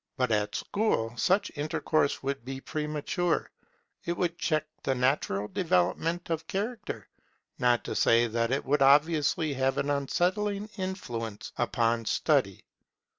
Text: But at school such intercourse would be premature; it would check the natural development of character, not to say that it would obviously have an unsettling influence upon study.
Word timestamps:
But 0.17 0.31
at 0.31 0.55
school 0.55 1.13
such 1.15 1.51
intercourse 1.53 2.23
would 2.23 2.43
be 2.43 2.59
premature; 2.59 3.51
it 4.03 4.17
would 4.17 4.35
check 4.39 4.65
the 4.81 4.95
natural 4.95 5.47
development 5.47 6.31
of 6.31 6.47
character, 6.47 7.07
not 7.59 7.83
to 7.83 7.93
say 7.93 8.25
that 8.25 8.49
it 8.51 8.65
would 8.65 8.81
obviously 8.81 9.53
have 9.53 9.77
an 9.77 9.91
unsettling 9.91 10.69
influence 10.75 11.51
upon 11.55 12.05
study. 12.05 12.65